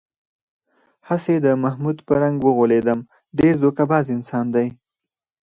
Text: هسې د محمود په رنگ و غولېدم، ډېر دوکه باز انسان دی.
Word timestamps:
هسې 1.07 1.35
د 1.45 1.47
محمود 1.63 1.97
په 2.07 2.13
رنگ 2.21 2.37
و 2.43 2.49
غولېدم، 2.57 2.99
ډېر 3.39 3.53
دوکه 3.63 3.83
باز 3.91 4.05
انسان 4.15 4.45
دی. 4.55 4.67